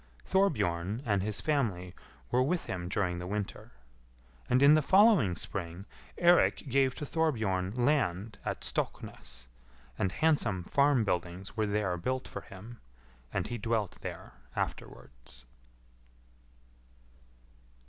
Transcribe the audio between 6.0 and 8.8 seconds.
Eirik gave to Thorbjorn land at